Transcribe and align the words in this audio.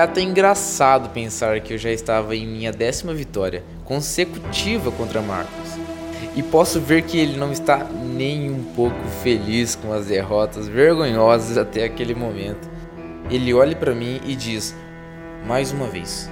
É 0.00 0.04
até 0.04 0.22
engraçado 0.22 1.10
pensar 1.10 1.60
que 1.60 1.74
eu 1.74 1.76
já 1.76 1.90
estava 1.90 2.34
em 2.34 2.46
minha 2.46 2.72
décima 2.72 3.12
vitória 3.12 3.62
consecutiva 3.84 4.90
contra 4.90 5.20
Marcos. 5.20 5.78
E 6.34 6.42
posso 6.42 6.80
ver 6.80 7.02
que 7.02 7.18
ele 7.18 7.36
não 7.36 7.52
está 7.52 7.84
nem 7.84 8.50
um 8.50 8.64
pouco 8.74 8.96
feliz 9.22 9.76
com 9.76 9.92
as 9.92 10.06
derrotas 10.06 10.66
vergonhosas 10.66 11.58
até 11.58 11.84
aquele 11.84 12.14
momento. 12.14 12.66
Ele 13.30 13.52
olha 13.52 13.76
para 13.76 13.94
mim 13.94 14.22
e 14.24 14.34
diz: 14.34 14.74
Mais 15.46 15.70
uma 15.70 15.86
vez. 15.86 16.30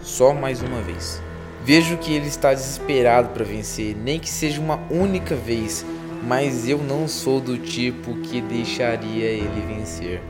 Só 0.00 0.32
mais 0.32 0.62
uma 0.62 0.80
vez. 0.80 1.20
Vejo 1.64 1.96
que 1.96 2.14
ele 2.14 2.28
está 2.28 2.54
desesperado 2.54 3.30
para 3.30 3.44
vencer, 3.44 3.96
nem 3.96 4.20
que 4.20 4.30
seja 4.30 4.60
uma 4.60 4.78
única 4.88 5.34
vez, 5.34 5.84
mas 6.22 6.68
eu 6.68 6.78
não 6.78 7.08
sou 7.08 7.40
do 7.40 7.58
tipo 7.58 8.14
que 8.18 8.40
deixaria 8.40 9.24
ele 9.24 9.64
vencer. 9.66 10.22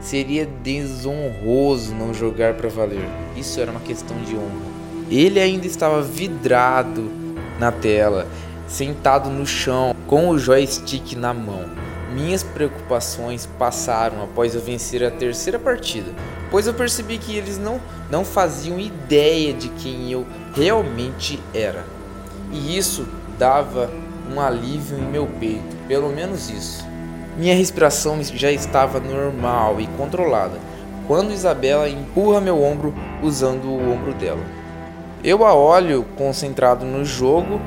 Seria 0.00 0.46
desonroso 0.46 1.94
não 1.94 2.14
jogar 2.14 2.54
para 2.54 2.68
valer. 2.68 3.06
Isso 3.36 3.60
era 3.60 3.70
uma 3.70 3.80
questão 3.80 4.16
de 4.22 4.34
honra. 4.34 4.70
Ele 5.10 5.40
ainda 5.40 5.66
estava 5.66 6.00
vidrado 6.00 7.10
na 7.58 7.70
tela, 7.70 8.26
sentado 8.66 9.28
no 9.28 9.46
chão, 9.46 9.94
com 10.06 10.28
o 10.30 10.38
joystick 10.38 11.14
na 11.16 11.34
mão. 11.34 11.68
Minhas 12.14 12.42
preocupações 12.42 13.46
passaram 13.58 14.22
após 14.22 14.54
eu 14.54 14.60
vencer 14.60 15.04
a 15.04 15.10
terceira 15.10 15.58
partida, 15.58 16.10
pois 16.50 16.66
eu 16.66 16.74
percebi 16.74 17.18
que 17.18 17.36
eles 17.36 17.58
não, 17.58 17.80
não 18.10 18.24
faziam 18.24 18.80
ideia 18.80 19.52
de 19.52 19.68
quem 19.68 20.10
eu 20.10 20.26
realmente 20.54 21.38
era. 21.54 21.84
E 22.52 22.76
isso 22.76 23.06
dava 23.38 23.90
um 24.32 24.40
alívio 24.40 24.98
em 24.98 25.02
meu 25.02 25.26
peito, 25.26 25.76
pelo 25.86 26.08
menos 26.10 26.50
isso. 26.50 26.89
Minha 27.40 27.54
respiração 27.54 28.22
já 28.22 28.52
estava 28.52 29.00
normal 29.00 29.80
e 29.80 29.86
controlada 29.96 30.58
quando 31.06 31.32
Isabela 31.32 31.88
empurra 31.88 32.38
meu 32.38 32.62
ombro 32.62 32.94
usando 33.22 33.64
o 33.64 33.90
ombro 33.90 34.12
dela. 34.12 34.42
Eu 35.24 35.46
a 35.46 35.54
olho 35.54 36.04
concentrado 36.18 36.84
no 36.84 37.02
jogo 37.02 37.58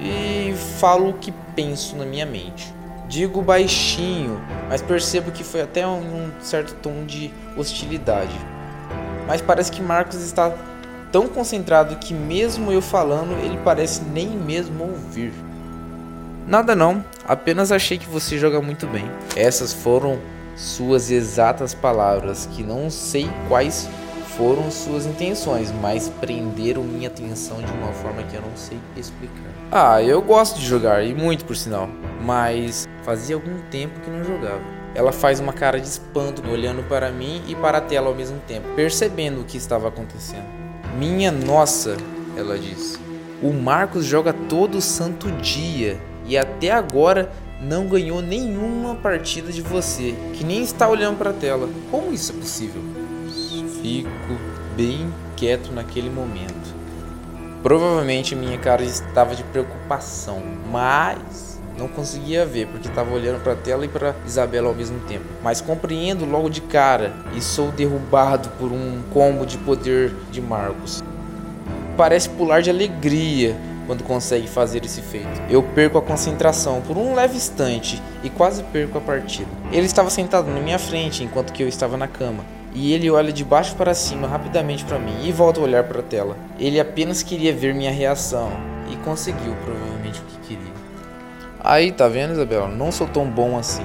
e 0.00 0.52
falo 0.80 1.10
o 1.10 1.12
que 1.12 1.32
penso 1.54 1.94
na 1.94 2.04
minha 2.04 2.26
mente. 2.26 2.74
Digo 3.08 3.40
baixinho, 3.40 4.40
mas 4.68 4.82
percebo 4.82 5.30
que 5.30 5.44
foi 5.44 5.60
até 5.60 5.86
um 5.86 6.32
certo 6.40 6.74
tom 6.82 7.04
de 7.04 7.32
hostilidade. 7.56 8.34
Mas 9.28 9.40
parece 9.40 9.70
que 9.70 9.80
Marcos 9.80 10.20
está 10.20 10.52
tão 11.12 11.28
concentrado 11.28 11.94
que, 11.98 12.12
mesmo 12.12 12.72
eu 12.72 12.82
falando, 12.82 13.38
ele 13.44 13.60
parece 13.62 14.02
nem 14.02 14.26
mesmo 14.26 14.82
ouvir. 14.82 15.32
Nada 16.50 16.74
não, 16.74 17.04
apenas 17.28 17.70
achei 17.70 17.96
que 17.96 18.08
você 18.08 18.36
joga 18.36 18.60
muito 18.60 18.84
bem. 18.84 19.08
Essas 19.36 19.72
foram 19.72 20.18
suas 20.56 21.08
exatas 21.08 21.74
palavras, 21.74 22.46
que 22.46 22.64
não 22.64 22.90
sei 22.90 23.30
quais 23.46 23.88
foram 24.36 24.68
suas 24.68 25.06
intenções, 25.06 25.72
mas 25.80 26.08
prenderam 26.20 26.82
minha 26.82 27.06
atenção 27.06 27.58
de 27.58 27.70
uma 27.70 27.92
forma 27.92 28.24
que 28.24 28.34
eu 28.34 28.42
não 28.42 28.56
sei 28.56 28.76
explicar. 28.96 29.46
Ah, 29.70 30.02
eu 30.02 30.20
gosto 30.20 30.58
de 30.58 30.66
jogar, 30.66 31.04
e 31.04 31.14
muito 31.14 31.44
por 31.44 31.54
sinal, 31.54 31.88
mas 32.20 32.88
fazia 33.04 33.36
algum 33.36 33.60
tempo 33.70 34.00
que 34.00 34.10
não 34.10 34.24
jogava. 34.24 34.60
Ela 34.92 35.12
faz 35.12 35.38
uma 35.38 35.52
cara 35.52 35.78
de 35.78 35.86
espanto 35.86 36.42
olhando 36.50 36.82
para 36.88 37.12
mim 37.12 37.44
e 37.46 37.54
para 37.54 37.78
a 37.78 37.80
tela 37.80 38.08
ao 38.08 38.14
mesmo 38.16 38.40
tempo, 38.48 38.66
percebendo 38.74 39.42
o 39.42 39.44
que 39.44 39.56
estava 39.56 39.86
acontecendo. 39.86 40.48
Minha 40.98 41.30
nossa, 41.30 41.96
ela 42.36 42.58
diz. 42.58 42.98
O 43.40 43.52
Marcos 43.52 44.04
joga 44.04 44.32
todo 44.32 44.80
santo 44.80 45.30
dia 45.30 46.09
e 46.30 46.38
até 46.38 46.70
agora 46.70 47.28
não 47.60 47.88
ganhou 47.88 48.22
nenhuma 48.22 48.94
partida 48.94 49.50
de 49.50 49.60
você, 49.60 50.14
que 50.32 50.44
nem 50.44 50.62
está 50.62 50.88
olhando 50.88 51.18
para 51.18 51.30
a 51.30 51.32
tela. 51.32 51.68
Como 51.90 52.12
isso 52.12 52.30
é 52.30 52.36
possível? 52.36 52.80
Fico 53.82 54.38
bem 54.76 55.12
quieto 55.36 55.72
naquele 55.72 56.08
momento. 56.08 56.72
Provavelmente 57.64 58.36
minha 58.36 58.56
cara 58.58 58.84
estava 58.84 59.34
de 59.34 59.42
preocupação, 59.42 60.40
mas 60.70 61.60
não 61.76 61.88
conseguia 61.88 62.46
ver 62.46 62.68
porque 62.68 62.86
estava 62.86 63.12
olhando 63.12 63.42
para 63.42 63.54
a 63.54 63.56
tela 63.56 63.84
e 63.84 63.88
para 63.88 64.14
Isabela 64.24 64.68
ao 64.68 64.74
mesmo 64.74 65.00
tempo. 65.00 65.24
Mas 65.42 65.60
compreendo 65.60 66.24
logo 66.24 66.48
de 66.48 66.60
cara 66.60 67.12
e 67.34 67.40
sou 67.40 67.72
derrubado 67.72 68.50
por 68.50 68.70
um 68.70 69.02
combo 69.12 69.44
de 69.44 69.58
poder 69.58 70.14
de 70.30 70.40
Marcos. 70.40 71.02
Parece 71.96 72.30
pular 72.30 72.62
de 72.62 72.70
alegria 72.70 73.56
quando 73.90 74.04
consegue 74.04 74.46
fazer 74.46 74.84
esse 74.84 75.02
feito. 75.02 75.42
Eu 75.50 75.64
perco 75.64 75.98
a 75.98 76.02
concentração 76.02 76.80
por 76.80 76.96
um 76.96 77.12
leve 77.12 77.36
instante 77.36 78.00
e 78.22 78.30
quase 78.30 78.62
perco 78.62 78.98
a 78.98 79.00
partida. 79.00 79.50
Ele 79.72 79.84
estava 79.84 80.08
sentado 80.08 80.48
na 80.48 80.60
minha 80.60 80.78
frente 80.78 81.24
enquanto 81.24 81.52
que 81.52 81.60
eu 81.60 81.66
estava 81.66 81.96
na 81.96 82.06
cama. 82.06 82.44
E 82.72 82.92
ele 82.92 83.10
olha 83.10 83.32
de 83.32 83.44
baixo 83.44 83.74
para 83.74 83.92
cima 83.92 84.28
rapidamente 84.28 84.84
para 84.84 84.96
mim 84.96 85.26
e 85.26 85.32
volta 85.32 85.58
a 85.58 85.64
olhar 85.64 85.82
para 85.82 85.98
a 85.98 86.02
tela. 86.04 86.36
Ele 86.56 86.78
apenas 86.78 87.24
queria 87.24 87.52
ver 87.52 87.74
minha 87.74 87.90
reação 87.90 88.52
e 88.88 88.94
conseguiu 88.98 89.56
provavelmente 89.64 90.20
o 90.20 90.24
que 90.24 90.46
queria. 90.46 90.72
Aí, 91.58 91.90
tá 91.90 92.06
vendo, 92.06 92.34
Isabela? 92.34 92.68
Não 92.68 92.92
sou 92.92 93.08
tão 93.08 93.26
bom 93.26 93.58
assim. 93.58 93.84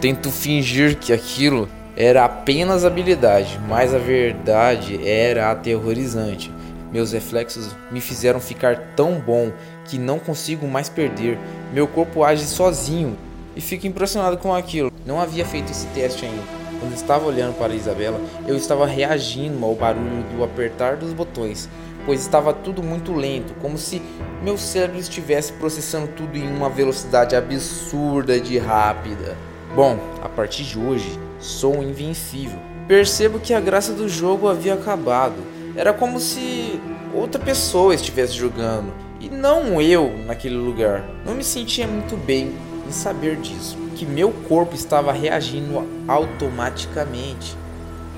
Tento 0.00 0.30
fingir 0.30 0.96
que 0.96 1.12
aquilo 1.12 1.68
era 1.96 2.24
apenas 2.24 2.84
habilidade, 2.84 3.58
mas 3.68 3.92
a 3.92 3.98
verdade 3.98 5.00
era 5.04 5.50
aterrorizante. 5.50 6.52
Meus 6.92 7.12
reflexos 7.12 7.74
me 7.90 8.00
fizeram 8.00 8.40
ficar 8.40 8.94
tão 8.96 9.20
bom 9.20 9.52
que 9.84 9.98
não 9.98 10.18
consigo 10.18 10.66
mais 10.66 10.88
perder. 10.88 11.38
Meu 11.72 11.86
corpo 11.86 12.24
age 12.24 12.44
sozinho 12.44 13.16
e 13.54 13.60
fico 13.60 13.86
impressionado 13.86 14.38
com 14.38 14.54
aquilo. 14.54 14.92
Não 15.06 15.20
havia 15.20 15.44
feito 15.44 15.70
esse 15.70 15.86
teste 15.88 16.24
ainda. 16.24 16.42
Quando 16.80 16.94
estava 16.94 17.26
olhando 17.26 17.56
para 17.58 17.74
Isabela, 17.74 18.18
eu 18.46 18.56
estava 18.56 18.86
reagindo 18.86 19.64
ao 19.64 19.74
barulho 19.74 20.24
do 20.34 20.42
apertar 20.42 20.96
dos 20.96 21.12
botões, 21.12 21.68
pois 22.06 22.22
estava 22.22 22.54
tudo 22.54 22.82
muito 22.82 23.12
lento, 23.12 23.54
como 23.60 23.76
se 23.76 24.00
meu 24.42 24.56
cérebro 24.56 24.98
estivesse 24.98 25.52
processando 25.52 26.08
tudo 26.08 26.38
em 26.38 26.48
uma 26.48 26.70
velocidade 26.70 27.36
absurda 27.36 28.40
de 28.40 28.56
rápida. 28.58 29.36
Bom, 29.74 29.98
a 30.22 30.28
partir 30.28 30.64
de 30.64 30.78
hoje, 30.78 31.18
sou 31.38 31.82
invencível. 31.82 32.58
Percebo 32.88 33.38
que 33.38 33.52
a 33.52 33.60
graça 33.60 33.92
do 33.92 34.08
jogo 34.08 34.48
havia 34.48 34.74
acabado. 34.74 35.36
Era 35.76 35.92
como 35.92 36.18
se 36.18 36.69
outra 37.14 37.40
pessoa 37.40 37.94
estivesse 37.94 38.32
jogando 38.34 38.92
e 39.20 39.28
não 39.28 39.80
eu 39.80 40.12
naquele 40.26 40.56
lugar. 40.56 41.04
Não 41.24 41.34
me 41.34 41.44
sentia 41.44 41.86
muito 41.86 42.16
bem 42.16 42.54
em 42.88 42.92
saber 42.92 43.36
disso, 43.36 43.76
que 43.96 44.06
meu 44.06 44.32
corpo 44.48 44.74
estava 44.74 45.12
reagindo 45.12 45.86
automaticamente. 46.08 47.56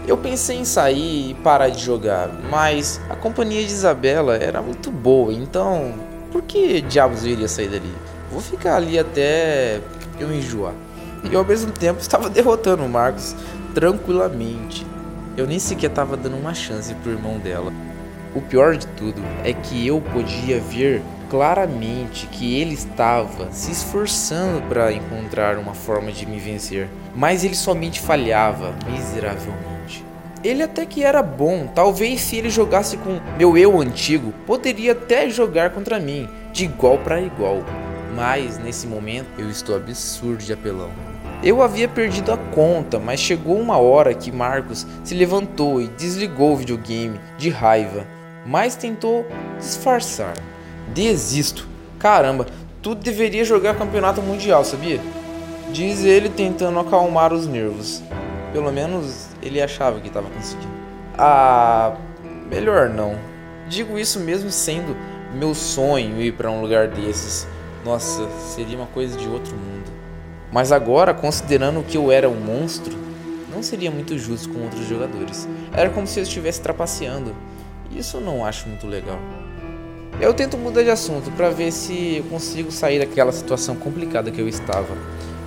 Eu 0.06 0.16
pensei 0.16 0.56
em 0.56 0.64
sair 0.64 1.30
e 1.30 1.34
parar 1.34 1.68
de 1.68 1.82
jogar, 1.82 2.28
mas 2.50 3.00
a 3.08 3.14
companhia 3.14 3.64
de 3.64 3.72
Isabela 3.72 4.36
era 4.36 4.60
muito 4.60 4.90
boa, 4.90 5.32
então 5.32 5.94
por 6.32 6.42
que 6.42 6.80
diabos 6.80 7.24
eu 7.24 7.30
iria 7.30 7.48
sair 7.48 7.68
dali? 7.68 7.92
Vou 8.30 8.40
ficar 8.40 8.76
ali 8.76 8.98
até 8.98 9.80
eu 10.18 10.32
enjoar. 10.32 10.74
E 11.30 11.36
ao 11.36 11.44
mesmo 11.44 11.70
tempo 11.70 12.00
estava 12.02 12.28
derrotando 12.30 12.84
o 12.84 12.88
Marcos 12.88 13.36
tranquilamente. 13.74 14.86
Eu 15.36 15.46
nem 15.46 15.58
sequer 15.58 15.90
estava 15.90 16.16
dando 16.16 16.36
uma 16.36 16.54
chance 16.54 16.94
pro 16.96 17.12
irmão 17.12 17.38
dela. 17.38 17.72
O 18.34 18.40
pior 18.40 18.76
de 18.76 18.86
tudo 18.88 19.22
é 19.44 19.52
que 19.52 19.86
eu 19.86 20.00
podia 20.00 20.58
ver 20.58 21.02
claramente 21.28 22.26
que 22.26 22.58
ele 22.60 22.74
estava 22.74 23.50
se 23.52 23.70
esforçando 23.70 24.62
para 24.68 24.92
encontrar 24.92 25.58
uma 25.58 25.74
forma 25.74 26.10
de 26.10 26.24
me 26.24 26.38
vencer, 26.38 26.88
mas 27.14 27.44
ele 27.44 27.54
somente 27.54 28.00
falhava 28.00 28.74
miseravelmente. 28.90 30.04
Ele 30.42 30.62
até 30.62 30.86
que 30.86 31.04
era 31.04 31.22
bom, 31.22 31.66
talvez 31.74 32.22
se 32.22 32.36
ele 32.36 32.50
jogasse 32.50 32.96
com 32.96 33.20
meu 33.36 33.56
eu 33.56 33.80
antigo, 33.80 34.32
poderia 34.46 34.92
até 34.92 35.28
jogar 35.28 35.70
contra 35.70 36.00
mim, 36.00 36.28
de 36.52 36.64
igual 36.64 36.98
para 36.98 37.20
igual. 37.20 37.62
Mas 38.14 38.58
nesse 38.58 38.86
momento 38.86 39.28
eu 39.38 39.48
estou 39.48 39.76
absurdo 39.76 40.42
de 40.42 40.52
apelão. 40.52 40.90
Eu 41.42 41.60
havia 41.60 41.88
perdido 41.88 42.32
a 42.32 42.36
conta, 42.36 42.98
mas 42.98 43.20
chegou 43.20 43.58
uma 43.58 43.76
hora 43.76 44.14
que 44.14 44.30
Marcos 44.30 44.86
se 45.02 45.14
levantou 45.14 45.80
e 45.80 45.88
desligou 45.88 46.52
o 46.52 46.56
videogame 46.56 47.18
de 47.36 47.50
raiva, 47.50 48.06
mas 48.44 48.76
tentou 48.76 49.26
disfarçar. 49.58 50.34
Desisto. 50.88 51.68
Caramba, 51.98 52.46
tu 52.80 52.94
deveria 52.94 53.44
jogar 53.44 53.76
campeonato 53.76 54.20
mundial, 54.20 54.64
sabia? 54.64 55.00
Diz 55.72 56.04
ele 56.04 56.28
tentando 56.28 56.78
acalmar 56.78 57.32
os 57.32 57.46
nervos. 57.46 58.02
Pelo 58.52 58.70
menos 58.70 59.28
ele 59.42 59.62
achava 59.62 60.00
que 60.00 60.08
estava 60.08 60.28
conseguindo. 60.28 60.72
Ah, 61.16 61.96
melhor 62.50 62.88
não. 62.88 63.16
Digo 63.68 63.98
isso 63.98 64.20
mesmo 64.20 64.50
sendo 64.50 64.96
meu 65.34 65.54
sonho 65.54 66.20
ir 66.20 66.32
para 66.32 66.50
um 66.50 66.60
lugar 66.60 66.88
desses. 66.88 67.46
Nossa, 67.84 68.28
seria 68.54 68.76
uma 68.76 68.86
coisa 68.86 69.16
de 69.16 69.26
outro 69.28 69.56
mundo. 69.56 69.90
Mas 70.52 70.70
agora, 70.70 71.14
considerando 71.14 71.82
que 71.82 71.96
eu 71.96 72.12
era 72.12 72.28
um 72.28 72.38
monstro, 72.38 72.94
não 73.50 73.62
seria 73.62 73.90
muito 73.90 74.18
justo 74.18 74.50
com 74.50 74.60
outros 74.60 74.86
jogadores. 74.86 75.48
Era 75.72 75.88
como 75.88 76.06
se 76.06 76.20
eu 76.20 76.24
estivesse 76.24 76.60
trapaceando. 76.60 77.34
Isso 77.96 78.16
eu 78.18 78.20
não 78.20 78.44
acho 78.44 78.68
muito 78.68 78.86
legal. 78.86 79.18
Eu 80.20 80.32
tento 80.34 80.56
mudar 80.56 80.82
de 80.82 80.90
assunto 80.90 81.30
para 81.32 81.50
ver 81.50 81.72
se 81.72 82.16
eu 82.18 82.24
consigo 82.24 82.70
sair 82.70 82.98
daquela 82.98 83.32
situação 83.32 83.76
complicada 83.76 84.30
que 84.30 84.40
eu 84.40 84.48
estava. 84.48 84.96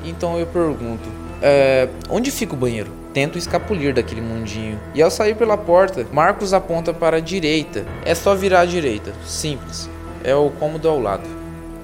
Então 0.03 0.37
eu 0.39 0.47
pergunto: 0.47 1.07
é, 1.41 1.87
onde 2.09 2.31
fica 2.31 2.53
o 2.53 2.57
banheiro? 2.57 3.05
tento 3.15 3.37
escapulir 3.37 3.93
daquele 3.93 4.19
mundinho. 4.19 4.77
E 4.93 5.01
ao 5.01 5.09
sair 5.09 5.37
pela 5.37 5.57
porta, 5.57 6.05
Marcos 6.11 6.53
aponta 6.53 6.93
para 6.93 7.15
a 7.15 7.21
direita. 7.21 7.85
É 8.03 8.13
só 8.13 8.35
virar 8.35 8.59
à 8.59 8.65
direita, 8.65 9.13
simples. 9.25 9.89
É 10.21 10.35
o 10.35 10.49
cômodo 10.49 10.89
ao 10.89 10.99
lado. 10.99 11.23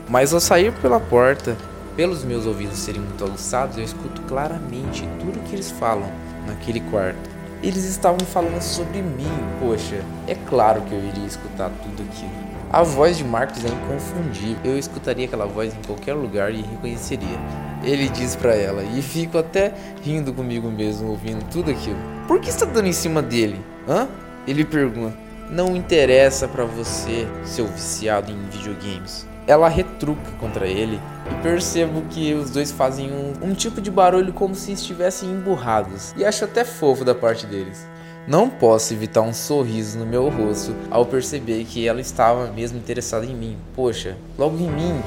Mas 0.10 0.34
ao 0.34 0.42
sair 0.42 0.74
pela 0.81 1.00
porta, 1.00 1.56
pelos 1.96 2.25
meus 2.25 2.46
ouvidos 2.46 2.78
serem 2.80 3.00
muito 3.00 3.24
aguçados, 3.24 3.78
eu 3.78 3.84
escuto 3.86 4.22
claramente 4.24 5.08
tudo 5.22 5.40
o 5.40 5.44
que 5.44 5.56
eles 5.56 5.72
falam 5.72 6.12
naquele 6.46 6.81
quarto. 6.81 7.31
Eles 7.63 7.84
estavam 7.86 8.19
falando 8.25 8.62
sobre 8.62 9.04
mim, 9.04 9.30
poxa, 9.60 10.04
é 10.28 10.34
claro 10.34 10.81
que 10.81 10.94
eu 10.94 11.00
iria 11.00 11.28
escutar 11.28 11.69
tudo 11.84 12.02
aquilo. 12.02 12.52
A 12.74 12.81
voz 12.81 13.18
de 13.18 13.24
Marcos 13.24 13.63
é 13.63 13.68
inconfundível. 13.68 14.58
Eu 14.63 14.80
escutaria 14.80 15.25
aquela 15.25 15.46
voz 15.46 15.72
em 15.72 15.86
qualquer 15.86 16.13
lugar 16.13 16.52
e 16.52 16.62
reconheceria. 16.62 17.38
Ele 17.84 18.10
diz 18.10 18.36
para 18.36 18.56
ela, 18.56 18.81
e 18.81 19.02
fico 19.02 19.38
até 19.38 19.74
rindo 20.02 20.34
comigo 20.34 20.72
mesmo 20.72 21.10
ouvindo 21.10 21.44
tudo 21.52 21.69
aquilo. 21.69 21.98
Por 22.28 22.40
que 22.40 22.50
está 22.50 22.66
dando 22.66 22.88
em 22.88 22.94
cima 22.94 23.22
dele? 23.22 23.60
Hã? 23.88 24.08
Ele 24.48 24.66
pergunta. 24.66 25.16
Não 25.50 25.75
interessa 25.75 26.48
para 26.48 26.63
você, 26.63 27.28
seu 27.44 27.68
viciado 27.68 28.31
em 28.31 28.42
videogames. 28.50 29.28
Ela 29.46 29.68
retruca 29.68 30.31
contra 30.40 30.66
ele 30.66 31.00
percebo 31.42 32.01
que 32.10 32.33
os 32.33 32.50
dois 32.50 32.72
fazem 32.72 33.12
um, 33.12 33.33
um 33.50 33.54
tipo 33.54 33.81
de 33.81 33.92
barulho 33.92 34.33
como 34.33 34.56
se 34.56 34.72
estivessem 34.72 35.30
emburrados. 35.30 36.13
E 36.18 36.25
acho 36.25 36.45
até 36.45 36.63
fofo 36.63 37.04
da 37.04 37.16
parte 37.16 37.45
deles. 37.45 37.88
Não 38.28 38.48
posso 38.48 38.94
evitar 38.94 39.22
um 39.22 39.33
sorriso 39.33 39.98
no 39.98 40.06
meu 40.06 40.30
rosto 40.30 40.75
ao 40.92 41.06
perceber 41.06 41.66
que 41.66 41.88
ela 41.88 42.00
estava 42.00 42.51
mesmo 42.51 42.78
interessada 42.78 43.25
em 43.25 43.36
mim. 43.36 43.57
Poxa, 43.75 44.16
logo 44.38 44.57
em 44.57 44.69
mim. 44.69 45.01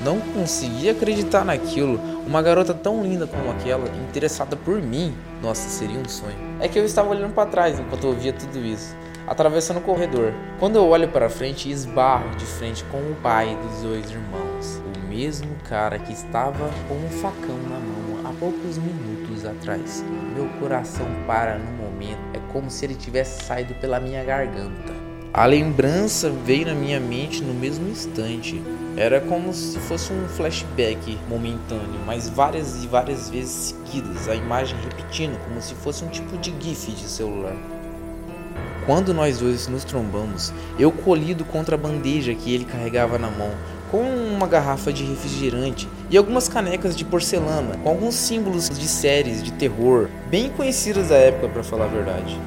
Não 0.00 0.20
conseguia 0.20 0.92
acreditar 0.92 1.44
naquilo. 1.44 1.98
Uma 2.26 2.42
garota 2.42 2.72
tão 2.72 3.02
linda 3.02 3.26
como 3.26 3.50
aquela, 3.50 3.88
interessada 4.08 4.54
por 4.56 4.80
mim. 4.80 5.12
Nossa, 5.42 5.68
seria 5.68 5.98
um 5.98 6.08
sonho. 6.08 6.36
É 6.60 6.68
que 6.68 6.78
eu 6.78 6.84
estava 6.84 7.10
olhando 7.10 7.34
para 7.34 7.48
trás 7.48 7.80
enquanto 7.80 8.06
eu 8.06 8.12
via 8.12 8.32
tudo 8.32 8.58
isso, 8.58 8.94
atravessando 9.26 9.78
o 9.78 9.82
corredor. 9.82 10.32
Quando 10.60 10.76
eu 10.76 10.86
olho 10.86 11.08
para 11.08 11.28
frente, 11.28 11.70
esbarro 11.70 12.30
de 12.36 12.44
frente 12.44 12.84
com 12.84 12.98
o 12.98 13.16
pai 13.22 13.58
dos 13.62 13.82
dois 13.82 14.10
irmãos, 14.10 14.80
mesmo 15.16 15.48
cara 15.66 15.98
que 15.98 16.12
estava 16.12 16.70
com 16.86 16.94
um 16.94 17.08
facão 17.22 17.56
na 17.70 17.78
mão 17.78 18.28
há 18.28 18.32
poucos 18.38 18.76
minutos 18.76 19.46
atrás. 19.46 20.04
Meu 20.34 20.46
coração 20.60 21.06
para 21.26 21.58
no 21.58 21.72
momento, 21.72 22.20
é 22.34 22.52
como 22.52 22.70
se 22.70 22.84
ele 22.84 22.94
tivesse 22.94 23.42
saído 23.42 23.74
pela 23.76 23.98
minha 23.98 24.22
garganta. 24.22 24.92
A 25.32 25.46
lembrança 25.46 26.28
veio 26.28 26.66
na 26.66 26.74
minha 26.74 27.00
mente 27.00 27.42
no 27.42 27.54
mesmo 27.54 27.88
instante. 27.88 28.62
Era 28.94 29.18
como 29.18 29.54
se 29.54 29.78
fosse 29.78 30.12
um 30.12 30.28
flashback 30.28 31.18
momentâneo, 31.30 32.00
mas 32.04 32.28
várias 32.28 32.84
e 32.84 32.86
várias 32.86 33.30
vezes 33.30 33.74
seguidas, 33.74 34.28
a 34.28 34.34
imagem 34.34 34.76
repetindo, 34.82 35.38
como 35.44 35.62
se 35.62 35.74
fosse 35.76 36.04
um 36.04 36.08
tipo 36.08 36.36
de 36.36 36.54
GIF 36.60 36.92
de 36.92 37.08
celular. 37.08 37.56
Quando 38.86 39.12
nós 39.12 39.38
dois 39.38 39.66
nos 39.66 39.82
trombamos, 39.82 40.52
eu 40.78 40.92
colhido 40.92 41.44
contra 41.44 41.74
a 41.74 41.78
bandeja 41.78 42.34
que 42.34 42.54
ele 42.54 42.64
carregava 42.64 43.18
na 43.18 43.28
mão, 43.28 43.50
com 43.96 44.02
uma 44.02 44.46
garrafa 44.46 44.92
de 44.92 45.02
refrigerante 45.02 45.88
e 46.10 46.18
algumas 46.18 46.50
canecas 46.50 46.94
de 46.94 47.02
porcelana, 47.02 47.78
com 47.82 47.88
alguns 47.88 48.14
símbolos 48.14 48.68
de 48.68 48.86
séries 48.86 49.42
de 49.42 49.50
terror, 49.52 50.10
bem 50.28 50.50
conhecidas 50.50 51.08
da 51.08 51.16
época, 51.16 51.48
para 51.48 51.62
falar 51.62 51.86
a 51.86 51.88
verdade. 51.88 52.38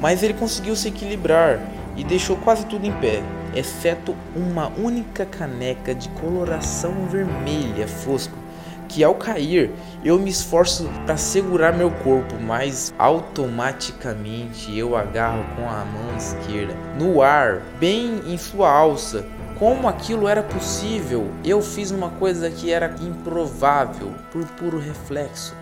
Mas 0.00 0.24
ele 0.24 0.34
conseguiu 0.34 0.74
se 0.74 0.88
equilibrar 0.88 1.60
e 1.96 2.02
deixou 2.02 2.36
quase 2.38 2.66
tudo 2.66 2.84
em 2.84 2.90
pé, 2.94 3.22
exceto 3.54 4.16
uma 4.34 4.72
única 4.76 5.24
caneca 5.24 5.94
de 5.94 6.08
coloração 6.08 7.06
vermelha 7.08 7.86
fosco, 7.86 8.36
que 8.88 9.04
ao 9.04 9.14
cair 9.14 9.70
eu 10.04 10.18
me 10.18 10.30
esforço 10.30 10.90
para 11.04 11.16
segurar 11.16 11.74
meu 11.74 11.92
corpo, 11.92 12.34
mas 12.40 12.92
automaticamente 12.98 14.76
eu 14.76 14.96
agarro 14.96 15.44
com 15.54 15.62
a 15.68 15.84
mão 15.84 16.16
esquerda 16.16 16.74
no 16.98 17.22
ar, 17.22 17.62
bem 17.78 18.20
em 18.26 18.36
sua 18.36 18.68
alça, 18.68 19.24
como 19.58 19.88
aquilo 19.88 20.28
era 20.28 20.42
possível, 20.42 21.30
eu 21.44 21.62
fiz 21.62 21.90
uma 21.90 22.10
coisa 22.10 22.50
que 22.50 22.70
era 22.70 22.94
improvável 23.00 24.12
por 24.30 24.44
puro 24.48 24.78
reflexo. 24.78 25.54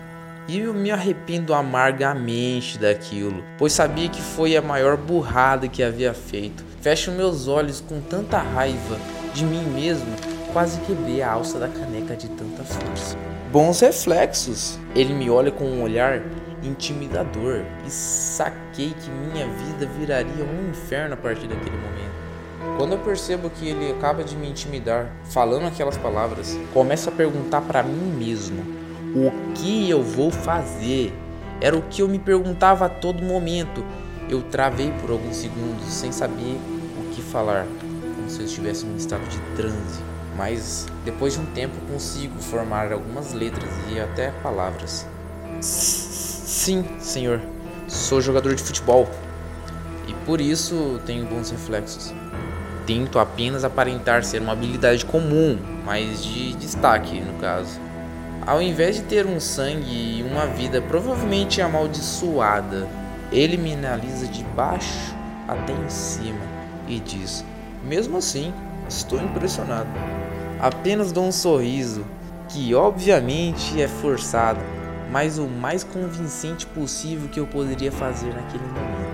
E 0.47 0.59
eu 0.59 0.73
me 0.73 0.91
arrependo 0.91 1.53
amargamente 1.53 2.77
daquilo, 2.77 3.43
pois 3.57 3.73
sabia 3.73 4.09
que 4.09 4.21
foi 4.21 4.55
a 4.55 4.61
maior 4.61 4.95
burrada 4.95 5.67
que 5.67 5.81
havia 5.81 6.13
feito. 6.13 6.63
Fecho 6.81 7.11
meus 7.11 7.47
olhos 7.47 7.81
com 7.81 7.99
tanta 8.01 8.37
raiva 8.37 8.97
de 9.33 9.43
mim 9.43 9.63
mesmo, 9.63 10.13
quase 10.53 10.79
quebrei 10.81 11.21
a 11.21 11.31
alça 11.31 11.57
da 11.57 11.67
caneca 11.67 12.15
de 12.15 12.27
tanta 12.29 12.63
força. 12.63 13.17
Bons 13.51 13.79
reflexos! 13.79 14.77
Ele 14.93 15.13
me 15.13 15.29
olha 15.29 15.51
com 15.51 15.65
um 15.65 15.81
olhar 15.81 16.21
intimidador 16.61 17.63
e 17.85 17.89
saquei 17.89 18.93
que 18.93 19.09
minha 19.09 19.47
vida 19.47 19.85
viraria 19.97 20.43
um 20.43 20.69
inferno 20.69 21.13
a 21.13 21.17
partir 21.17 21.47
daquele 21.47 21.77
momento. 21.77 22.24
Quando 22.77 22.93
eu 22.93 22.99
percebo 22.99 23.49
que 23.49 23.67
ele 23.67 23.91
acaba 23.91 24.23
de 24.23 24.35
me 24.35 24.49
intimidar, 24.49 25.11
falando 25.25 25.65
aquelas 25.65 25.97
palavras, 25.97 26.57
começo 26.73 27.07
a 27.07 27.11
perguntar 27.11 27.61
para 27.61 27.81
mim 27.81 28.13
mesmo: 28.17 28.63
o 29.15 29.31
que 29.53 29.89
eu 29.89 30.03
vou 30.03 30.29
fazer? 30.29 31.13
Era 31.61 31.77
o 31.77 31.81
que 31.83 32.01
eu 32.01 32.09
me 32.09 32.19
perguntava 32.19 32.85
a 32.85 32.89
todo 32.89 33.23
momento. 33.23 33.83
Eu 34.29 34.41
travei 34.41 34.91
por 34.99 35.11
alguns 35.11 35.37
segundos 35.37 35.85
sem 35.85 36.11
saber 36.11 36.59
o 36.99 37.13
que 37.13 37.21
falar, 37.21 37.65
como 38.15 38.29
se 38.29 38.41
eu 38.41 38.45
estivesse 38.45 38.85
num 38.85 38.97
estado 38.97 39.23
de 39.29 39.39
transe. 39.55 40.01
Mas 40.35 40.85
depois 41.05 41.33
de 41.33 41.39
um 41.39 41.45
tempo 41.45 41.73
consigo 41.89 42.37
formar 42.41 42.91
algumas 42.91 43.31
letras 43.31 43.69
e 43.89 43.99
até 43.99 44.31
palavras. 44.43 45.07
Sim, 45.61 46.83
senhor. 46.99 47.39
Sou 47.87 48.19
jogador 48.19 48.53
de 48.53 48.61
futebol 48.61 49.07
e 50.07 50.13
por 50.25 50.41
isso 50.41 50.99
tenho 51.05 51.25
bons 51.25 51.51
reflexos. 51.51 52.13
Tento 52.85 53.17
apenas 53.17 53.63
aparentar 53.63 54.23
ser 54.23 54.41
uma 54.41 54.53
habilidade 54.53 55.05
comum, 55.05 55.57
mas 55.83 56.23
de 56.23 56.53
destaque 56.53 57.19
no 57.19 57.33
caso. 57.39 57.79
Ao 58.45 58.61
invés 58.61 58.97
de 58.97 59.01
ter 59.03 59.25
um 59.25 59.39
sangue 59.39 60.19
e 60.19 60.23
uma 60.23 60.45
vida 60.45 60.79
provavelmente 60.81 61.61
amaldiçoada, 61.61 62.87
ele 63.31 63.57
me 63.57 63.73
analisa 63.73 64.27
de 64.27 64.43
baixo 64.43 65.15
até 65.47 65.73
em 65.73 65.89
cima 65.89 66.41
e 66.87 66.99
diz: 66.99 67.43
Mesmo 67.83 68.17
assim, 68.17 68.53
estou 68.87 69.19
impressionado. 69.19 69.89
Apenas 70.59 71.11
dou 71.11 71.25
um 71.25 71.31
sorriso, 71.31 72.05
que 72.49 72.75
obviamente 72.75 73.81
é 73.81 73.87
forçado, 73.87 74.59
mas 75.11 75.39
o 75.39 75.47
mais 75.47 75.83
convincente 75.83 76.65
possível 76.67 77.27
que 77.29 77.39
eu 77.39 77.47
poderia 77.47 77.91
fazer 77.91 78.33
naquele 78.33 78.63
momento. 78.63 79.04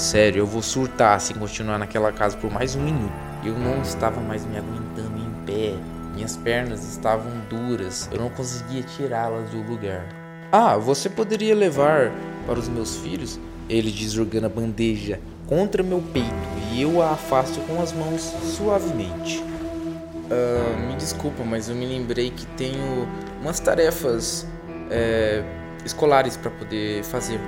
Sério, 0.00 0.40
eu 0.40 0.46
vou 0.46 0.62
surtar 0.62 1.20
se 1.20 1.34
continuar 1.34 1.76
naquela 1.76 2.10
casa 2.10 2.34
por 2.34 2.50
mais 2.50 2.74
um 2.74 2.80
minuto. 2.80 3.12
Eu 3.44 3.52
não 3.52 3.82
estava 3.82 4.18
mais 4.18 4.46
me 4.46 4.56
aguentando 4.56 5.18
em 5.18 5.44
pé. 5.44 5.74
Minhas 6.14 6.38
pernas 6.38 6.82
estavam 6.90 7.30
duras. 7.50 8.08
Eu 8.10 8.18
não 8.18 8.30
conseguia 8.30 8.82
tirá-las 8.82 9.50
do 9.50 9.58
lugar. 9.58 10.08
Ah, 10.50 10.78
você 10.78 11.10
poderia 11.10 11.54
levar 11.54 12.10
para 12.46 12.58
os 12.58 12.66
meus 12.66 12.96
filhos? 12.96 13.38
Ele 13.68 13.90
diz 13.90 14.12
jogando 14.12 14.46
a 14.46 14.48
bandeja 14.48 15.20
contra 15.46 15.82
meu 15.82 16.00
peito 16.14 16.32
e 16.72 16.80
eu 16.80 17.02
a 17.02 17.10
afasto 17.10 17.60
com 17.66 17.82
as 17.82 17.92
mãos 17.92 18.22
suavemente. 18.56 19.42
Uh, 19.42 20.88
me 20.88 20.96
desculpa, 20.96 21.44
mas 21.44 21.68
eu 21.68 21.76
me 21.76 21.84
lembrei 21.84 22.30
que 22.30 22.46
tenho 22.56 23.06
umas 23.38 23.60
tarefas 23.60 24.46
é, 24.90 25.44
escolares 25.84 26.38
para 26.38 26.50
poder 26.50 27.04
fazer. 27.04 27.38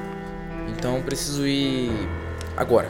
Então 0.69 1.01
preciso 1.01 1.47
ir 1.47 1.91
agora. 2.63 2.89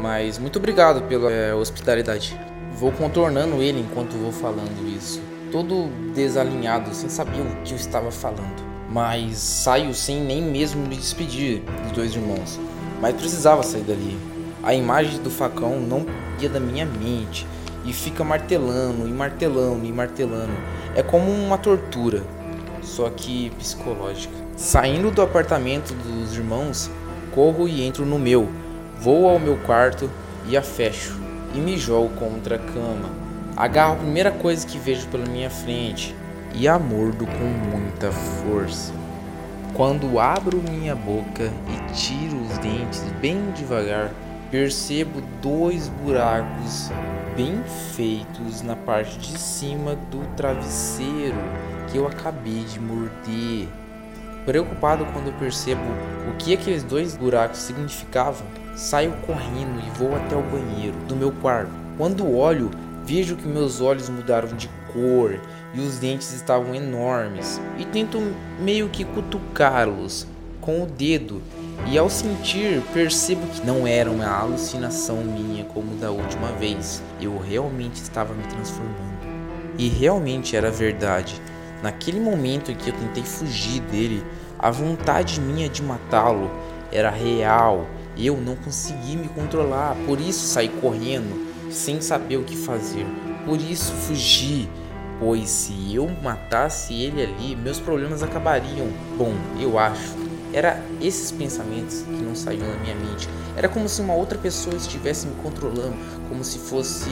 Mas 0.00 0.38
muito 0.38 0.58
obrigado 0.58 1.02
pela 1.02 1.30
é, 1.30 1.54
hospitalidade. 1.54 2.38
Vou 2.74 2.90
contornando 2.90 3.62
ele 3.62 3.80
enquanto 3.80 4.12
vou 4.12 4.32
falando 4.32 4.88
isso. 4.88 5.20
Todo 5.52 5.90
desalinhado, 6.14 6.94
sem 6.94 7.08
saber 7.08 7.40
o 7.40 7.62
que 7.62 7.72
eu 7.72 7.76
estava 7.76 8.10
falando. 8.10 8.64
Mas 8.90 9.36
saio 9.36 9.92
sem 9.94 10.20
nem 10.20 10.42
mesmo 10.42 10.86
me 10.86 10.96
despedir 10.96 11.62
dos 11.82 11.92
dois 11.92 12.14
irmãos. 12.14 12.58
Mas 13.00 13.14
precisava 13.14 13.62
sair 13.62 13.82
dali. 13.82 14.18
A 14.62 14.74
imagem 14.74 15.20
do 15.22 15.30
facão 15.30 15.78
não 15.78 16.06
ia 16.40 16.48
da 16.48 16.60
minha 16.60 16.86
mente. 16.86 17.46
E 17.84 17.92
fica 17.92 18.24
martelando, 18.24 19.06
e 19.06 19.12
martelando, 19.12 19.84
e 19.84 19.92
martelando. 19.92 20.52
É 20.94 21.02
como 21.02 21.30
uma 21.30 21.56
tortura, 21.56 22.22
só 22.82 23.08
que 23.08 23.50
psicológica. 23.58 24.34
Saindo 24.56 25.10
do 25.10 25.22
apartamento 25.22 25.94
dos 25.94 26.36
irmãos, 26.36 26.90
corro 27.34 27.66
e 27.66 27.82
entro 27.82 28.04
no 28.04 28.18
meu 28.18 28.48
Vou 29.00 29.26
ao 29.26 29.38
meu 29.38 29.56
quarto 29.56 30.10
e 30.46 30.58
a 30.58 30.60
fecho 30.60 31.18
e 31.54 31.58
me 31.58 31.78
jogo 31.78 32.10
contra 32.16 32.56
a 32.56 32.58
cama. 32.58 33.08
Agarro 33.56 33.94
a 33.94 33.96
primeira 33.96 34.30
coisa 34.30 34.66
que 34.66 34.76
vejo 34.76 35.08
pela 35.08 35.24
minha 35.24 35.48
frente 35.48 36.14
e 36.54 36.68
a 36.68 36.78
mordo 36.78 37.26
com 37.26 37.78
muita 37.78 38.12
força. 38.12 38.92
Quando 39.72 40.20
abro 40.20 40.62
minha 40.62 40.94
boca 40.94 41.44
e 41.44 41.92
tiro 41.94 42.42
os 42.42 42.58
dentes 42.58 43.02
bem 43.22 43.50
devagar, 43.52 44.12
percebo 44.50 45.22
dois 45.40 45.88
buracos 45.88 46.90
bem 47.34 47.58
feitos 47.94 48.60
na 48.60 48.76
parte 48.76 49.16
de 49.18 49.38
cima 49.38 49.96
do 50.10 50.26
travesseiro 50.36 51.38
que 51.90 51.96
eu 51.96 52.06
acabei 52.06 52.64
de 52.64 52.78
morder. 52.78 53.66
Preocupado 54.44 55.06
quando 55.06 55.38
percebo 55.38 55.80
o 56.30 56.36
que 56.36 56.52
aqueles 56.52 56.82
dois 56.82 57.16
buracos 57.16 57.60
significavam, 57.60 58.46
saio 58.74 59.12
correndo 59.26 59.80
e 59.86 59.90
vou 59.98 60.14
até 60.16 60.36
o 60.36 60.42
banheiro 60.42 60.96
do 61.08 61.16
meu 61.16 61.32
quarto. 61.32 61.70
Quando 61.96 62.34
olho, 62.34 62.70
vejo 63.04 63.36
que 63.36 63.46
meus 63.46 63.80
olhos 63.80 64.08
mudaram 64.08 64.48
de 64.56 64.68
cor 64.92 65.38
e 65.74 65.80
os 65.80 65.98
dentes 65.98 66.32
estavam 66.32 66.74
enormes 66.74 67.60
e 67.78 67.84
tento 67.84 68.20
meio 68.60 68.88
que 68.88 69.04
cutucá-los 69.04 70.26
com 70.60 70.82
o 70.82 70.86
dedo 70.86 71.42
e 71.86 71.96
ao 71.98 72.10
sentir 72.10 72.82
percebo 72.92 73.46
que 73.46 73.66
não 73.66 73.86
era 73.86 74.10
uma 74.10 74.26
alucinação 74.26 75.16
minha 75.16 75.64
como 75.64 75.96
da 75.96 76.10
última 76.10 76.48
vez. 76.52 77.02
Eu 77.20 77.38
realmente 77.38 77.96
estava 77.96 78.34
me 78.34 78.42
transformando. 78.44 79.20
E 79.78 79.88
realmente 79.88 80.54
era 80.54 80.70
verdade. 80.70 81.40
Naquele 81.82 82.20
momento 82.20 82.70
em 82.70 82.74
que 82.74 82.90
eu 82.90 82.94
tentei 82.94 83.22
fugir 83.22 83.80
dele, 83.80 84.22
a 84.58 84.70
vontade 84.70 85.40
minha 85.40 85.68
de 85.68 85.82
matá-lo 85.82 86.50
era 86.92 87.10
real. 87.10 87.86
Eu 88.22 88.36
não 88.36 88.54
consegui 88.54 89.16
me 89.16 89.28
controlar, 89.28 89.96
por 90.06 90.20
isso 90.20 90.46
saí 90.46 90.68
correndo, 90.68 91.50
sem 91.70 92.02
saber 92.02 92.36
o 92.36 92.44
que 92.44 92.54
fazer. 92.54 93.06
Por 93.46 93.58
isso 93.58 93.92
fugi, 93.92 94.68
pois 95.18 95.48
se 95.48 95.94
eu 95.94 96.06
matasse 96.22 96.92
ele 96.92 97.22
ali, 97.22 97.56
meus 97.56 97.80
problemas 97.80 98.22
acabariam. 98.22 98.88
Bom, 99.16 99.32
eu 99.58 99.78
acho. 99.78 100.14
Era 100.52 100.82
esses 101.00 101.30
pensamentos 101.30 102.02
que 102.02 102.22
não 102.22 102.34
saíam 102.34 102.66
da 102.68 102.76
minha 102.76 102.94
mente. 102.94 103.26
Era 103.56 103.70
como 103.70 103.88
se 103.88 104.02
uma 104.02 104.14
outra 104.14 104.36
pessoa 104.36 104.76
estivesse 104.76 105.26
me 105.26 105.34
controlando, 105.36 105.96
como 106.28 106.44
se 106.44 106.58
fosse 106.58 107.08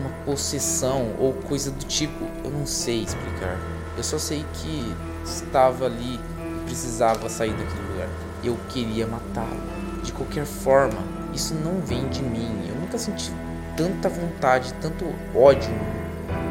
uma 0.00 0.10
possessão 0.24 1.14
ou 1.16 1.32
coisa 1.32 1.70
do 1.70 1.84
tipo. 1.84 2.24
Eu 2.42 2.50
não 2.50 2.66
sei 2.66 3.04
explicar. 3.04 3.56
Eu 3.96 4.02
só 4.02 4.18
sei 4.18 4.44
que 4.54 4.92
estava 5.24 5.86
ali 5.86 6.18
e 6.18 6.64
precisava 6.64 7.28
sair 7.28 7.52
daquele 7.52 7.88
lugar. 7.92 8.08
Eu 8.46 8.56
queria 8.68 9.08
matá-lo 9.08 9.60
de 10.04 10.12
qualquer 10.12 10.44
forma. 10.44 11.02
Isso 11.34 11.52
não 11.52 11.80
vem 11.80 12.08
de 12.08 12.22
mim. 12.22 12.64
Eu 12.68 12.76
nunca 12.76 12.96
senti 12.96 13.32
tanta 13.76 14.08
vontade, 14.08 14.72
tanto 14.74 15.04
ódio 15.34 15.74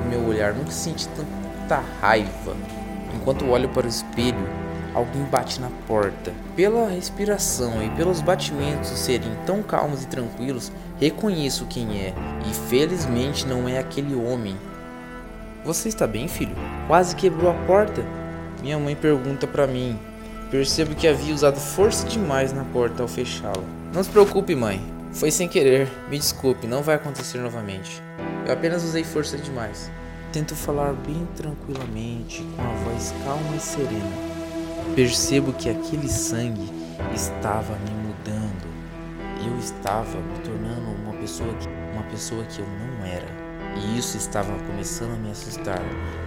no 0.04 0.10
meu 0.10 0.28
olhar. 0.28 0.54
Nunca 0.54 0.72
senti 0.72 1.08
tanta 1.08 1.82
raiva. 2.02 2.54
Enquanto 3.16 3.48
olho 3.48 3.70
para 3.70 3.86
o 3.86 3.90
espelho, 3.90 4.46
alguém 4.94 5.24
bate 5.24 5.62
na 5.62 5.70
porta. 5.88 6.34
Pela 6.54 6.90
respiração 6.90 7.82
e 7.82 7.90
pelos 7.92 8.20
batimentos 8.20 8.90
serem 8.90 9.32
tão 9.46 9.64
calmos 9.64 10.04
e 10.04 10.08
tranquilos, 10.08 10.74
reconheço 11.00 11.66
quem 11.66 11.98
é, 12.02 12.14
e 12.46 12.54
felizmente 12.68 13.48
não 13.48 13.70
é 13.70 13.80
aquele 13.80 14.14
homem. 14.14 14.58
Você 15.64 15.88
está 15.88 16.06
bem, 16.06 16.28
filho? 16.28 16.56
Quase 16.88 17.16
quebrou 17.16 17.50
a 17.50 17.54
porta. 17.66 18.04
Minha 18.62 18.78
mãe 18.78 18.98
pergunta 18.98 19.48
para 19.48 19.66
mim. 19.66 19.98
Percebo 20.52 20.96
que 20.96 21.08
havia 21.08 21.34
usado 21.34 21.60
força 21.60 22.08
demais 22.08 22.54
na 22.54 22.64
porta 22.66 23.02
ao 23.02 23.08
fechá-la. 23.08 23.64
Não 23.94 24.04
se 24.04 24.10
preocupe, 24.10 24.56
mãe. 24.56 24.82
Foi 25.12 25.32
sem 25.32 25.48
querer. 25.48 25.88
Me 26.10 26.20
desculpe, 26.20 26.68
não 26.68 26.84
vai 26.84 26.96
acontecer 26.96 27.40
novamente. 27.40 28.02
Eu 28.46 28.54
apenas 28.54 28.84
usei 28.84 29.04
força 29.04 29.38
demais. 29.38 29.90
Tento 30.32 30.56
falar 30.56 30.94
bem 30.94 31.28
tranquilamente, 31.36 32.44
com 32.56 32.62
a 32.62 32.76
voz 32.84 33.14
calma 33.24 33.56
e 33.56 33.60
serena. 33.60 34.36
Percebo 34.96 35.54
que 35.54 35.70
aquele 35.70 36.08
sangue 36.08 36.70
estava 37.14 37.74
me 37.80 37.92
mudando. 37.92 38.68
Eu 39.46 39.58
estava 39.58 40.20
me 40.20 40.40
tornando 40.44 40.92
uma 41.04 41.14
pessoa 41.14 41.54
que, 41.56 41.68
uma 41.94 42.04
pessoa 42.04 42.44
que 42.44 42.60
eu 42.60 42.68
não 42.68 43.06
era. 43.06 43.35
E 43.76 43.98
isso 43.98 44.18
estava 44.18 44.52
começando 44.66 45.14
a 45.14 45.18
me 45.18 45.32
assustar. 45.32 45.82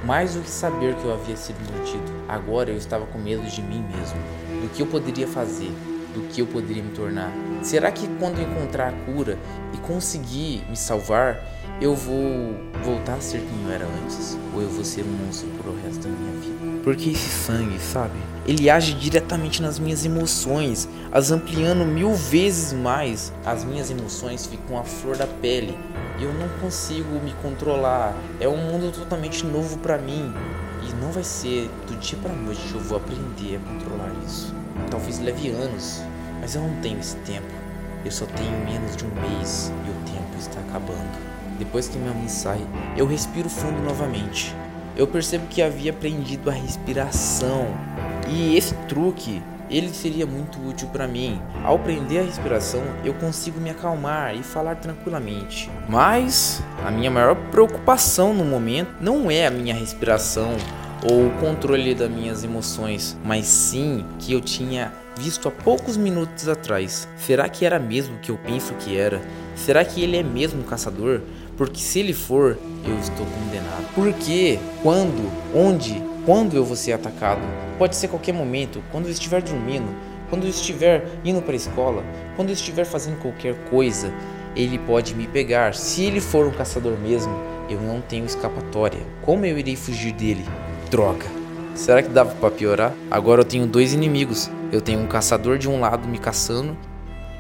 Mais 0.05 0.35
do 0.35 0.41
que 0.41 0.51
saber 0.51 0.95
que 0.97 1.05
eu 1.05 1.13
havia 1.13 1.37
sido 1.37 1.59
mentido. 1.73 2.05
Agora 2.29 2.71
eu 2.71 2.77
estava 2.77 3.07
com 3.07 3.19
medo 3.19 3.43
de 3.43 3.63
mim 3.63 3.85
mesmo. 3.97 4.19
Do 4.63 4.69
que 4.71 4.83
eu 4.83 4.87
poderia 4.87 5.27
fazer. 5.27 5.73
Do 6.15 6.23
que 6.29 6.41
eu 6.41 6.47
poderia 6.47 6.83
me 6.83 6.91
tornar. 6.91 7.33
Será 7.63 7.91
que 7.91 8.07
quando 8.19 8.39
eu 8.39 8.51
encontrar 8.51 8.89
a 8.89 9.13
cura 9.13 9.39
e 9.73 9.79
conseguir 9.79 10.65
me 10.69 10.77
salvar, 10.77 11.41
eu 11.81 11.95
vou 11.95 12.55
voltar 12.85 13.15
a 13.15 13.21
ser 13.21 13.41
quem 13.41 13.65
eu 13.65 13.73
era 13.73 13.87
antes? 14.05 14.37
Ou 14.55 14.63
eu 14.63 14.69
vou 14.69 14.85
ser 14.85 15.03
um 15.03 15.27
monstro 15.27 15.49
por 15.51 15.71
o 15.71 15.77
resto 15.83 16.03
da 16.03 16.09
minha 16.09 16.41
vida? 16.41 16.68
Porque 16.89 17.11
esse 17.11 17.29
sangue, 17.29 17.79
sabe? 17.79 18.15
Ele 18.47 18.71
age 18.71 18.95
diretamente 18.95 19.61
nas 19.61 19.79
minhas 19.79 20.07
emoções, 20.07 20.89
as 21.13 21.31
ampliando 21.31 21.85
mil 21.85 22.15
vezes 22.15 22.73
mais. 22.73 23.31
As 23.45 23.63
minhas 23.63 23.91
emoções 23.91 24.47
ficam 24.47 24.79
à 24.79 24.85
flor 24.85 25.15
da 25.15 25.27
pele. 25.27 25.77
E 26.19 26.23
eu 26.23 26.33
não 26.33 26.49
consigo 26.63 27.21
me 27.23 27.35
controlar. 27.43 28.17
É 28.41 28.49
um 28.49 28.57
mundo 28.57 28.91
totalmente 28.91 29.45
novo 29.45 29.77
para 29.81 29.99
mim. 29.99 30.33
E 30.83 30.95
não 30.95 31.13
vai 31.13 31.23
ser 31.25 31.69
do 31.87 31.95
dia 31.99 32.19
para 32.23 32.33
noite 32.33 32.63
que 32.63 32.75
eu 32.77 32.81
vou 32.81 32.97
aprender 32.97 33.57
a 33.57 33.71
controlar 33.71 34.11
isso. 34.27 34.55
Talvez 34.91 35.19
leve 35.19 35.51
anos, 35.51 36.01
mas 36.41 36.55
eu 36.55 36.63
não 36.63 36.75
tenho 36.81 36.99
esse 36.99 37.17
tempo. 37.17 37.53
Eu 38.03 38.11
só 38.11 38.25
tenho 38.25 38.65
menos 38.65 38.97
de 38.97 39.05
um 39.05 39.11
mês 39.11 39.71
e 39.87 39.91
o 39.91 40.11
tempo 40.11 40.39
está 40.39 40.59
acabando. 40.61 41.19
Depois 41.59 41.87
que 41.87 41.99
minha 41.99 42.15
mãe 42.15 42.29
sai, 42.29 42.67
eu 42.97 43.07
respiro 43.07 43.51
fundo 43.51 43.79
novamente 43.83 44.57
eu 44.99 45.07
percebo 45.07 45.47
que 45.47 45.63
havia 45.63 45.93
aprendido 45.93 46.51
a 46.51 46.53
respiração. 46.53 47.69
E 48.29 48.57
esse 48.57 48.75
truque, 48.89 49.41
ele 49.71 49.91
seria 49.91 50.27
muito 50.27 50.59
útil 50.69 50.89
para 50.89 51.07
mim. 51.07 51.41
Ao 51.63 51.77
aprender 51.77 52.19
a 52.19 52.23
respiração, 52.25 52.83
eu 53.05 53.15
consigo 53.15 53.61
me 53.61 53.71
acalmar 53.71 54.35
e 54.35 54.43
falar 54.43 54.75
tranquilamente. 54.75 55.71
Mas 55.89 56.61
a 56.85 56.91
minha 56.91 57.13
maior 57.13 57.37
preocupação 57.53 58.35
no 58.35 58.45
momento 58.45 58.91
não 59.01 59.31
é 59.31 59.47
a 59.47 59.51
minha 59.53 59.73
respiração 59.73 60.57
ou 61.09 61.29
o 61.29 61.31
controle 61.39 61.95
das 61.95 62.11
minhas 62.11 62.43
emoções, 62.43 63.17
mas 63.25 63.47
sim 63.47 64.05
que 64.19 64.33
eu 64.33 64.41
tinha 64.41 64.93
visto 65.17 65.47
há 65.47 65.51
poucos 65.51 65.97
minutos 65.97 66.49
atrás. 66.49 67.09
Será 67.17 67.49
que 67.49 67.65
era 67.65 67.79
mesmo 67.79 68.17
o 68.17 68.19
que 68.19 68.33
eu 68.33 68.39
penso 68.39 68.75
que 68.75 68.97
era? 68.97 69.23
Será 69.55 69.85
que 69.85 70.03
ele 70.03 70.17
é 70.17 70.25
mesmo 70.25 70.61
um 70.61 70.65
caçador? 70.65 71.21
Porque 71.59 71.81
se 71.81 71.99
ele 71.99 72.15
for, 72.15 72.57
eu 72.87 72.99
estou 73.01 73.27
condenado. 73.27 73.85
Porque 73.93 74.61
quando, 74.81 75.29
onde, 75.53 76.01
quando 76.25 76.57
eu 76.57 76.65
vou 76.65 76.77
ser 76.77 76.93
atacado? 76.93 77.41
Pode 77.77 77.97
ser 77.97 78.07
qualquer 78.07 78.33
momento, 78.33 78.81
quando 78.93 79.07
eu 79.07 79.11
estiver 79.11 79.43
dormindo, 79.43 79.93
quando 80.31 80.45
eu 80.45 80.51
estiver 80.51 81.05
indo 81.25 81.43
para 81.43 81.55
a 81.55 81.57
escola, 81.57 82.05
quando 82.37 82.51
eu 82.51 82.55
estiver 82.55 82.85
fazendo 82.85 83.19
qualquer 83.19 83.57
coisa, 83.71 84.13
ele 84.55 84.79
pode 84.79 85.17
me 85.17 85.27
pegar. 85.27 85.75
Se 85.75 86.05
ele 86.05 86.21
for 86.21 86.47
um 86.47 86.53
caçador 86.53 86.97
mesmo, 86.97 87.35
eu 87.69 87.81
não 87.81 88.01
tenho 88.01 88.25
escapatória. 88.25 89.01
Como 89.23 89.45
eu 89.45 89.59
irei 89.59 89.75
fugir 89.75 90.13
dele? 90.13 90.45
Droga. 90.91 91.27
Será 91.75 92.03
que 92.03 92.09
dava 92.09 92.35
para 92.37 92.51
piorar? 92.53 92.95
Agora 93.11 93.41
eu 93.41 93.45
tenho 93.45 93.67
dois 93.67 93.93
inimigos. 93.93 94.49
Eu 94.71 94.81
tenho 94.81 95.01
um 95.01 95.07
caçador 95.09 95.59
de 95.59 95.69
um 95.69 95.81
lado 95.81 96.07
me 96.07 96.19
caçando 96.19 96.77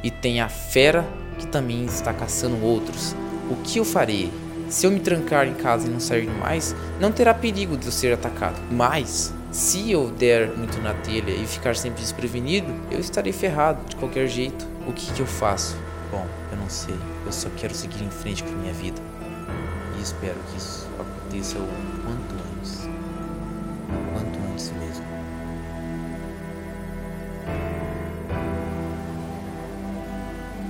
e 0.02 0.10
tem 0.10 0.40
a 0.40 0.48
fera 0.48 1.06
que 1.38 1.46
também 1.46 1.84
está 1.84 2.12
caçando 2.12 2.64
outros. 2.64 3.14
O 3.50 3.56
que 3.56 3.78
eu 3.78 3.84
farei? 3.84 4.30
Se 4.68 4.86
eu 4.86 4.90
me 4.90 5.00
trancar 5.00 5.48
em 5.48 5.54
casa 5.54 5.86
e 5.86 5.90
não 5.90 5.98
sair 5.98 6.28
mais, 6.28 6.76
não 7.00 7.10
terá 7.10 7.32
perigo 7.32 7.76
de 7.76 7.86
eu 7.86 7.92
ser 7.92 8.12
atacado. 8.12 8.60
Mas, 8.70 9.32
se 9.50 9.90
eu 9.90 10.10
der 10.10 10.54
muito 10.56 10.78
na 10.82 10.92
telha 10.92 11.30
e 11.30 11.46
ficar 11.46 11.74
sempre 11.74 12.02
desprevenido, 12.02 12.70
eu 12.90 13.00
estarei 13.00 13.32
ferrado 13.32 13.82
de 13.88 13.96
qualquer 13.96 14.28
jeito. 14.28 14.66
O 14.86 14.92
que, 14.92 15.10
que 15.12 15.20
eu 15.20 15.26
faço? 15.26 15.74
Bom, 16.10 16.26
eu 16.52 16.58
não 16.58 16.68
sei. 16.68 16.94
Eu 17.24 17.32
só 17.32 17.48
quero 17.56 17.74
seguir 17.74 18.02
em 18.04 18.10
frente 18.10 18.42
com 18.42 18.50
a 18.50 18.56
minha 18.56 18.74
vida. 18.74 19.00
E 19.98 20.02
espero 20.02 20.36
que 20.50 20.58
isso 20.58 20.86
aconteça. 20.98 21.58
O 21.58 21.68
quanto 22.04 22.37